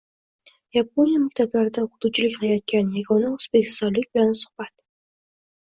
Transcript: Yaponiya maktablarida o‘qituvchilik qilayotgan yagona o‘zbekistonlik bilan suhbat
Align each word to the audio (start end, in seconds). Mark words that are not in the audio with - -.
Yaponiya 0.77 1.19
maktablarida 1.25 1.83
o‘qituvchilik 1.87 2.33
qilayotgan 2.39 2.89
yagona 2.97 3.31
o‘zbekistonlik 3.37 4.11
bilan 4.15 4.37
suhbat 4.41 4.75